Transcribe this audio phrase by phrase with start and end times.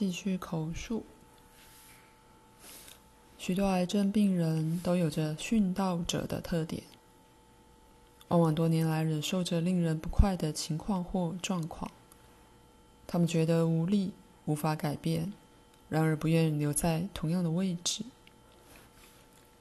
[0.00, 1.04] 继续口述。
[3.36, 6.84] 许多癌症病人都有着殉道者的特点，
[8.28, 11.90] 往往多年来忍受着令人不快的情况或状况。
[13.06, 14.12] 他们觉得无力，
[14.46, 15.34] 无法改变，
[15.90, 18.02] 然而不愿留在同样的位置。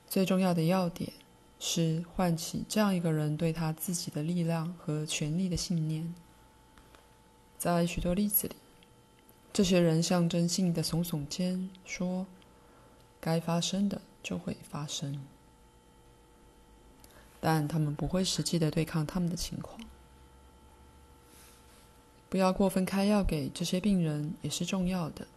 [0.07, 1.11] 最重要的要点
[1.59, 6.15] 是唤起这样一个人对他自己的力量和权力的信念。
[7.57, 8.55] 在许多例子里，
[9.51, 12.25] 这些人象征性的耸耸肩，说
[13.19, 15.19] ：“该发生的就会发生。”
[17.41, 19.79] 但他们不会实际的对抗他们的情况。
[22.29, 25.27] 不要过分开药给这些病人也是重要的。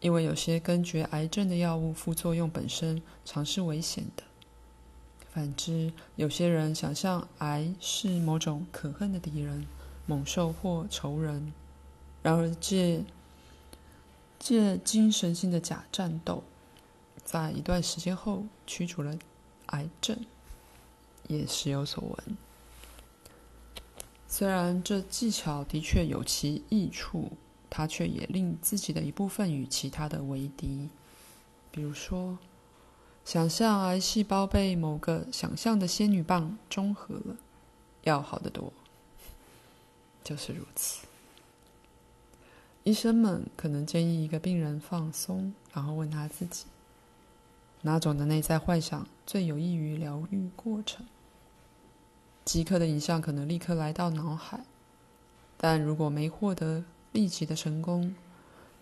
[0.00, 4.22] 因为有些根绝癌症的药物副作用本身常是危险的。
[5.30, 9.66] 反之，有些人想象癌是某种可恨的敌人、
[10.04, 11.50] 猛兽或仇人，
[12.22, 13.02] 然而这
[14.46, 16.44] 借精神性的假战斗，
[17.24, 19.18] 在一段时间后驱除了
[19.66, 20.16] 癌症，
[21.26, 22.36] 也时有所闻。
[24.28, 27.32] 虽然这技巧的确有其益处。
[27.68, 30.88] 它却也令自己的一部分与其他的为敌，
[31.72, 32.38] 比如说，
[33.24, 37.36] 想象癌细胞被某个想象的仙女棒中和了，
[38.04, 38.72] 要好得多。
[40.22, 41.05] 就是如此。
[42.86, 46.66] 医生们可能建议一个病人放松，然后问他自己，
[47.82, 51.04] 哪种的内在幻想最有益于疗愈过程？
[52.44, 54.60] 即刻的影像可能立刻来到脑海，
[55.56, 56.84] 但如果没获得。
[57.12, 58.14] 立即的成功，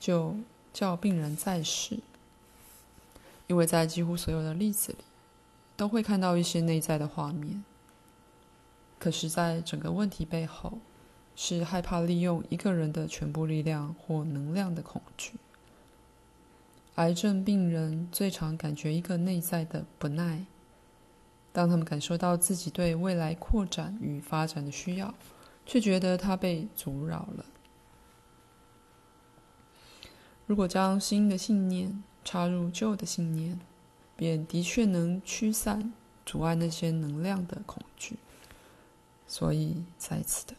[0.01, 0.35] 就
[0.73, 2.01] 叫病人再试，
[3.47, 4.99] 因为在几乎所有的例子里，
[5.77, 7.63] 都会看到一些内在的画面。
[8.99, 10.79] 可是，在整个问题背后，
[11.37, 15.33] 是害怕利用一个人的全部力量或能量的恐惧。
[16.97, 20.47] 癌症病人最常感觉一个内在的不耐，
[21.53, 25.13] 当他们感受到自己对未来扩展与发展的需要，
[25.67, 27.45] 却觉得它被阻扰了。
[30.47, 33.59] 如果将新的信念插入旧的信念，
[34.15, 35.93] 便的确能驱散
[36.25, 38.19] 阻碍那些能量的恐惧。
[39.27, 40.54] 所以，在此的，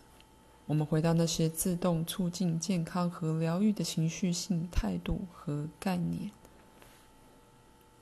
[0.67, 6.31] 我们回到那些自动促进健康和疗愈的情绪性态度和概念。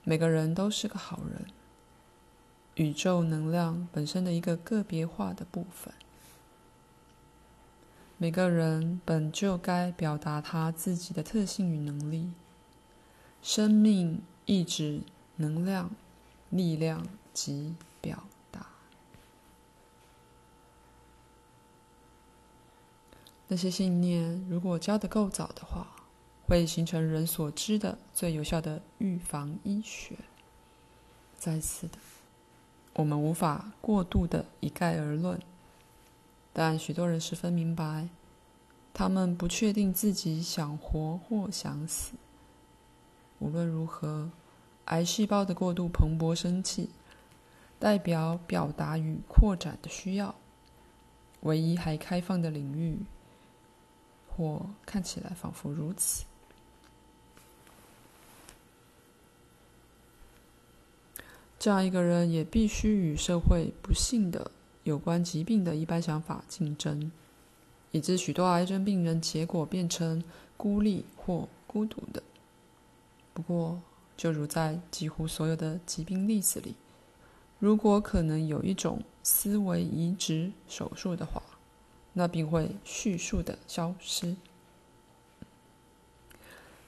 [0.03, 1.45] 每个人都是个好人，
[2.75, 5.93] 宇宙能量本身的一个个别化的部分。
[8.17, 12.31] 每个人本就该表达他自己的特性与能力，
[13.41, 15.01] 生命、意志、
[15.35, 15.91] 能量、
[16.49, 18.67] 力量及表达。
[23.53, 25.85] 那些信念，如果教得够早的话，
[26.47, 30.15] 会形成人所知的最有效的预防医学。
[31.37, 31.99] 再次的，
[32.93, 35.39] 我们无法过度的一概而论。
[36.51, 38.09] 但许多人十分明白，
[38.91, 42.13] 他们不确定自己想活或想死。
[43.37, 44.31] 无论如何，
[44.85, 46.89] 癌细胞的过度蓬勃生气，
[47.77, 50.33] 代表表达与扩展的需要。
[51.41, 52.97] 唯一还开放的领域，
[54.35, 56.25] 或看起来仿佛如此。
[61.59, 64.51] 这样一个人也必须与社会不幸的。
[64.83, 67.09] 有关疾病的一般想法竞争，
[67.91, 70.21] 以致许多癌症病人结果变成
[70.57, 72.21] 孤立或孤独的。
[73.33, 73.81] 不过，
[74.17, 76.75] 就如在几乎所有的疾病例子里，
[77.59, 81.41] 如果可能有一种思维移植手术的话，
[82.13, 84.35] 那病会迅速的消失。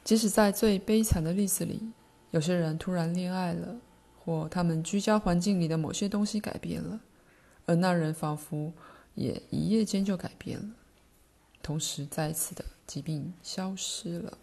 [0.03, 1.91] 即使在最悲惨的例子里，
[2.31, 3.77] 有些人突然恋爱了，
[4.23, 6.99] 或他们居家环境里的某些东西改变了。
[7.65, 8.71] 而那人仿佛
[9.15, 10.75] 也一夜间就改变了，
[11.63, 14.37] 同时再次的疾病消失了。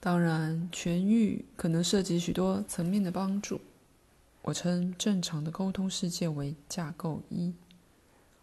[0.00, 3.60] 当然，痊愈可能涉及许多层面的帮助。
[4.46, 7.52] 我称正常的沟通世界为架构一，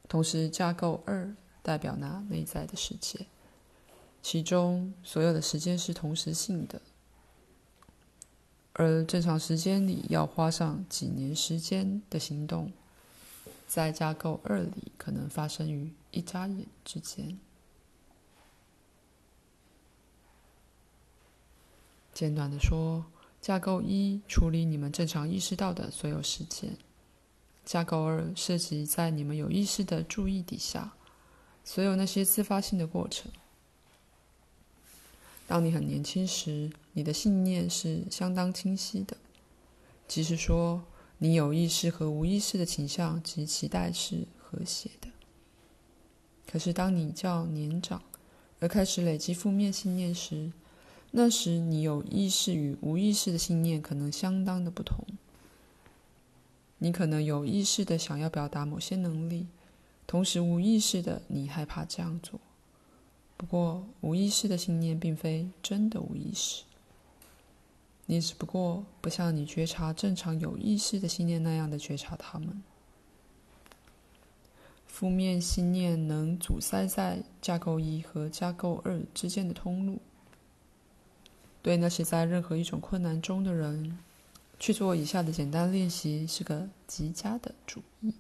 [0.10, 3.26] 同时架构二代表那内在的世界，
[4.22, 6.82] 其中所有的时间是同时性的。
[8.74, 12.74] 而正常时间里要花上几年时间的行动，
[13.66, 17.40] 在架构二里可能发生于一眨眼之间。
[22.14, 23.06] 简短的说，
[23.44, 26.78] 架构一处理你们正常意识到的所有事件，
[27.66, 30.94] 架构二涉及在你们有意识的注意底下，
[31.66, 33.30] 所有那些自发性的过程。
[35.46, 39.18] 当你很年轻时，你的信念是相当清晰的，
[40.08, 40.82] 即是说，
[41.18, 45.10] 你有意识和无意识的倾向及期待是和谐的。
[46.50, 48.02] 可是，当你较年长
[48.62, 50.54] 而开始累积负面信念时，
[51.16, 55.06] 那时你有意识与无意识的信念可能相当的不同。
[56.80, 59.46] 你可能有意识的想要表达某些能力，
[60.08, 62.40] 同时无意识的你害怕这样做。
[63.38, 66.64] 不过，无意识的信念并非真的无意识，
[68.08, 72.64] 你只不过不像你觉察正常有意识的信念那样的觉察它们。
[74.88, 80.02] 负面信念能阻塞在架构一和架构二之间的通路。
[81.64, 83.98] 对那些在任何一种困难中的人，
[84.60, 88.14] 去做以下的简单练习是个极佳的主意。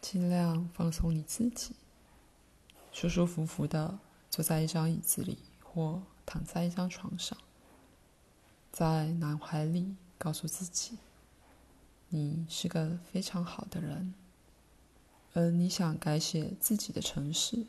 [0.00, 1.72] 尽量放松你自己，
[2.92, 3.98] 舒舒服服的
[4.30, 7.36] 坐在一张椅子里，或躺在一张床上，
[8.70, 10.98] 在脑海里告诉自己。
[12.08, 14.14] 你是个非常好的人，
[15.34, 17.66] 而你想改写自己的城市，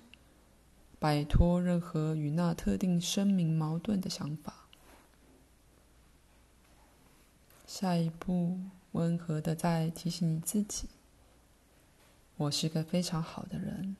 [0.99, 4.67] 摆脱任何与那特定声明矛盾的想法。
[7.65, 8.59] 下一步，
[8.93, 10.87] 温和的再提醒你自己：
[12.37, 13.95] 我是个非常好的人。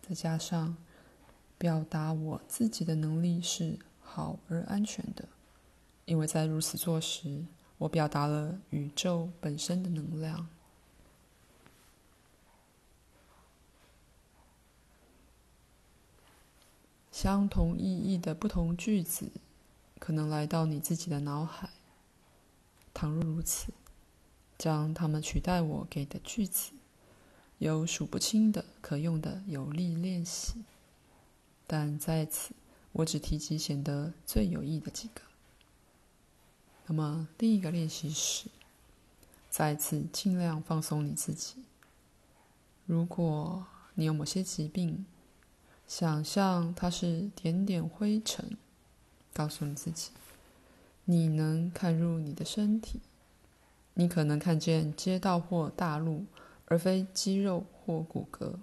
[0.00, 0.76] 再加上，
[1.56, 5.28] 表达我自己的能力是好而安全的，
[6.06, 7.44] 因为在如此做时。
[7.78, 10.48] 我表达了宇宙本身的能量。
[17.22, 19.30] 相同意义的不同句子
[20.00, 21.70] 可能来到你自己的脑海。
[22.92, 23.72] 倘若如此，
[24.58, 26.72] 将它们取代我给的句子，
[27.58, 30.64] 有数不清的可用的有力练习。
[31.68, 32.54] 但在此，
[32.90, 35.22] 我只提及显得最有益的几个。
[36.86, 38.48] 那么，第一个练习是
[39.48, 41.62] 再次尽量放松你自己。
[42.84, 43.64] 如果
[43.94, 45.06] 你有某些疾病，
[45.86, 48.56] 想象它是点点灰尘，
[49.32, 50.10] 告诉你自己，
[51.04, 53.00] 你能看入你的身体，
[53.94, 56.24] 你可能看见街道或大路，
[56.66, 58.54] 而非肌肉或骨骼，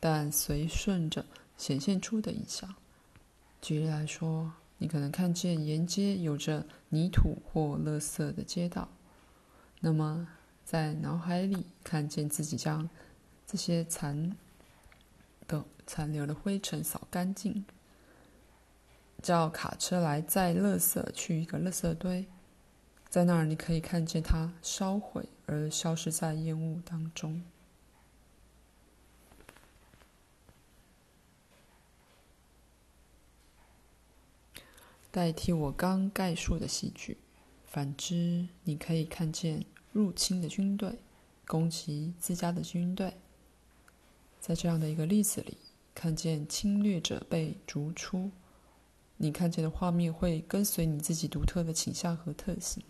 [0.00, 1.24] 但随顺着
[1.56, 2.74] 显现出的影像。
[3.60, 4.52] 举例来说。
[4.78, 8.88] 你可能看见沿街有着泥土或垃圾的街道，
[9.80, 10.28] 那么
[10.64, 12.90] 在脑海里看见自己将
[13.46, 14.36] 这些残
[15.86, 17.64] 残留的灰尘扫干净，
[19.22, 22.26] 叫卡车来载垃圾去一个垃圾堆，
[23.08, 27.42] 在那儿你可以看见它烧毁而消失在烟雾当中。
[35.10, 37.18] 代替我刚概述的戏剧。
[37.66, 41.00] 反之，你可以看见入侵的军队
[41.44, 43.14] 攻击自家的军队。
[44.38, 45.58] 在这样的一个例子里，
[45.94, 48.30] 看见侵略者被逐出，
[49.16, 52.82] 你看见的画面会跟随你自己独特的倾向和特性。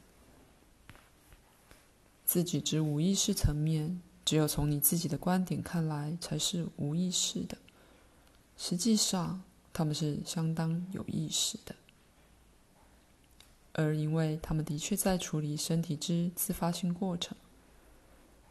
[2.24, 7.58] 自己之无意识层面，只有从你自己的观点看来才是无意识的。
[8.56, 9.42] 实际上，
[9.73, 11.75] 他们是相当有意识的。
[13.75, 17.37] 而因为他们的确在处理身体之自发性过程，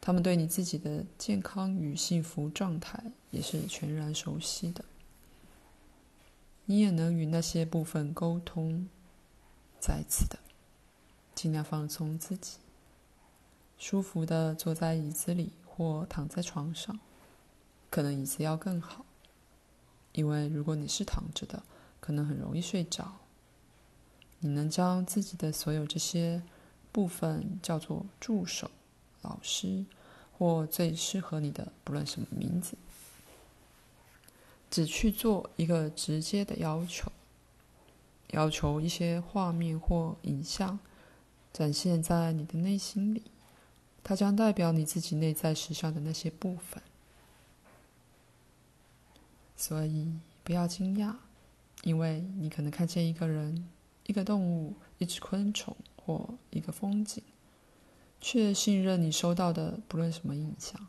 [0.05, 4.83] 他们对你自己的健康与幸福状态也是全然熟悉的。
[6.65, 8.89] 你也能与那些部分沟通。
[9.79, 10.37] 再次的，
[11.33, 12.57] 尽量放松自己，
[13.77, 16.99] 舒服的坐在椅子里或躺在床上，
[17.89, 19.05] 可能椅子要更好，
[20.11, 21.63] 因为如果你是躺着的，
[22.01, 23.19] 可能很容易睡着。
[24.39, 26.43] 你能将自己的所有这些
[26.91, 28.69] 部分叫做助手、
[29.23, 29.83] 老师，
[30.37, 32.77] 或最适合你的，不论什么名字，
[34.69, 37.11] 只去做一个直接的要求，
[38.29, 40.79] 要求一些画面或影像
[41.51, 43.23] 展现在你的内心里，
[44.03, 46.81] 它将代表你自己内在实相的那些部分。
[49.57, 50.13] 所以
[50.43, 51.15] 不要惊讶，
[51.81, 53.67] 因为你可能看见一个人。
[54.05, 57.23] 一个动物、一只昆虫或一个风景，
[58.23, 60.87] 却信任你收到的不论什么影像。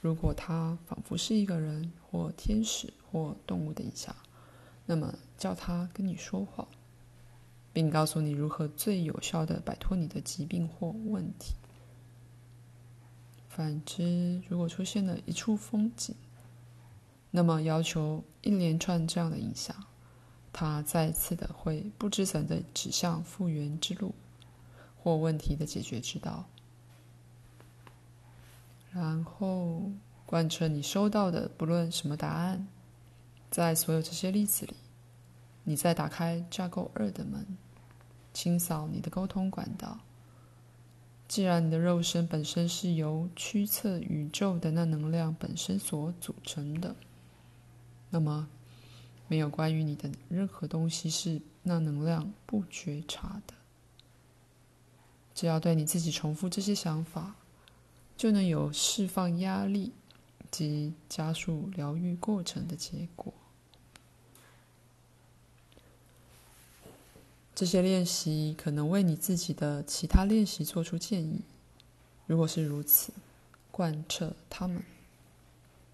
[0.00, 4.12] 如果它仿佛是一个人或天使或动物的影像，
[4.86, 6.66] 那么叫它跟你说话，
[7.72, 11.54] 并告诉你如何最有效的摆脱你的疾病或问题。
[13.48, 16.16] 反之，如果出现了一处风景，
[17.30, 19.76] 那么要求一连串这样的影响，
[20.52, 24.12] 它再次的会不知怎的指向复原之路，
[25.02, 26.44] 或问题的解决之道。
[28.92, 29.90] 然后
[30.26, 32.68] 贯彻你收到的不论什么答案，
[33.50, 34.74] 在所有这些例子里，
[35.64, 37.46] 你再打开架构二的门，
[38.32, 39.98] 清扫你的沟通管道。
[41.26, 46.94] 既然你的肉身本身是由驱策宇宙的那能量本身所组成的，
[48.10, 48.46] 那么
[49.28, 53.54] 没有关于你的任何东西是那能量不觉察的。
[55.34, 57.34] 只要对你自己重复这些想法，
[58.16, 59.92] 就能有释放压力
[60.50, 63.32] 及加速疗愈过程的结果。
[67.54, 71.42] 这些练习可能为你自己的其他练习做出建议。
[72.26, 73.12] 如果是如此，
[73.70, 74.82] 贯彻它们。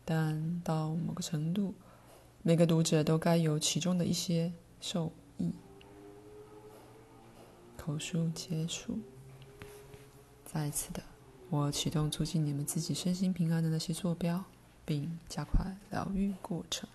[0.05, 1.75] 但到某个程度，
[2.43, 5.53] 每个读者都该有其中的一些受益。
[7.77, 8.99] 口述结束。
[10.51, 11.03] 再次的，
[11.51, 14.43] 我启动促进你们自己身心平安的那些坐标，
[14.87, 16.89] 并加快疗愈过程。